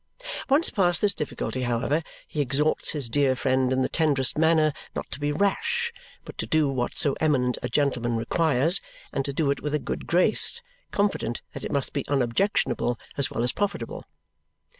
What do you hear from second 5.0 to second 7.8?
to be rash, but to do what so eminent a